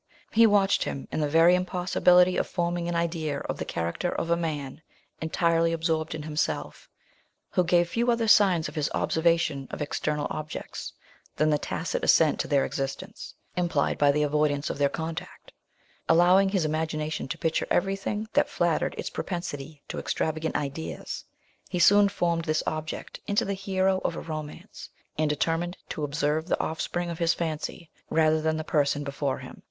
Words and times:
He 0.31 0.47
watched 0.47 0.85
him; 0.85 1.07
and 1.11 1.21
the 1.21 1.29
very 1.29 1.53
impossibility 1.53 2.35
of 2.35 2.47
forming 2.47 2.89
an 2.89 2.95
idea 2.95 3.41
of 3.41 3.59
the 3.59 3.65
character 3.65 4.09
of 4.09 4.31
a 4.31 4.35
man 4.35 4.81
entirely 5.21 5.73
absorbed 5.73 6.15
in 6.15 6.23
himself, 6.23 6.89
who 7.51 7.63
gave 7.63 7.87
few 7.91 8.09
other 8.09 8.27
signs 8.27 8.67
of 8.67 8.73
his 8.73 8.89
observation 8.95 9.67
of 9.69 9.79
external 9.79 10.25
objects, 10.31 10.91
than 11.35 11.51
the 11.51 11.59
tacit 11.59 12.03
assent 12.03 12.39
to 12.39 12.47
their 12.47 12.65
existence, 12.65 13.35
implied 13.55 13.99
by 13.99 14.11
the 14.11 14.23
avoidance 14.23 14.71
of 14.71 14.79
their 14.79 14.89
contact: 14.89 15.51
allowing 16.09 16.49
his 16.49 16.65
imagination 16.65 17.27
to 17.27 17.37
picture 17.37 17.67
every 17.69 17.95
thing 17.95 18.27
that 18.33 18.49
flattered 18.49 18.95
its 18.97 19.11
propensity 19.11 19.83
to 19.87 19.99
extravagant 19.99 20.55
ideas, 20.55 21.23
he 21.69 21.77
soon 21.77 22.09
formed 22.09 22.45
this 22.45 22.63
object 22.65 23.19
into 23.27 23.45
the 23.45 23.53
hero 23.53 23.99
of 24.03 24.15
a 24.15 24.19
romance, 24.21 24.89
and 25.19 25.29
determined 25.29 25.77
to 25.89 26.03
observe 26.03 26.47
the 26.47 26.59
offspring 26.59 27.11
of 27.11 27.19
his 27.19 27.35
fancy, 27.35 27.91
rather 28.09 28.41
than 28.41 28.57
the 28.57 28.63
person 28.63 29.03
before 29.03 29.37
him. 29.37 29.59